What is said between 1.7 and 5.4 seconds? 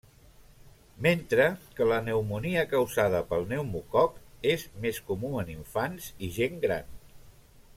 que la pneumònia causada pel pneumococ és més comú